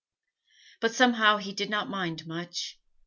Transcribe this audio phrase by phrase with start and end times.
[0.79, 2.79] But somehow he did not mind much.